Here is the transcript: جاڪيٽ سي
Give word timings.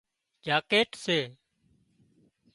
جاڪيٽ 0.45 0.89
سي 1.03 1.19